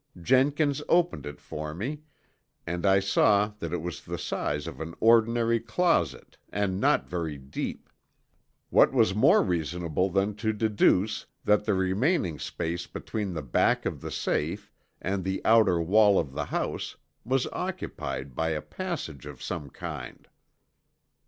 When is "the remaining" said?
11.65-12.39